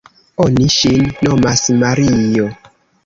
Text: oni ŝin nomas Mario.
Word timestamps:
oni 0.45 0.69
ŝin 0.77 1.05
nomas 1.27 1.63
Mario. 1.85 2.49